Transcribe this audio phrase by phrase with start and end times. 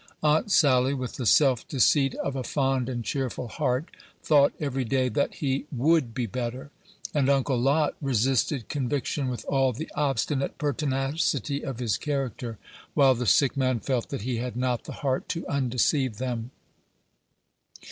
[0.23, 3.91] Aunt Sally, with the self deceit of a fond and cheerful heart,
[4.23, 6.71] thought every day that "he would be better,"
[7.13, 12.57] and Uncle Lot resisted conviction with all the obstinate pertinacity of his character,
[12.95, 16.49] while the sick man felt that he had not the heart to undeceive them.